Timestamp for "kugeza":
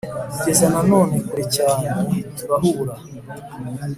0.33-0.65